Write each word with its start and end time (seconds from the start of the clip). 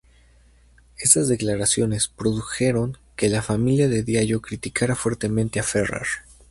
Estas 0.97 1.27
declaraciones 1.27 2.07
produjeron 2.07 2.97
que 3.15 3.29
la 3.29 3.43
familia 3.43 3.87
de 3.87 4.01
Diallo 4.01 4.41
criticara 4.41 4.95
fuertemente 4.95 5.59
a 5.59 5.63
Ferrer. 5.63 6.07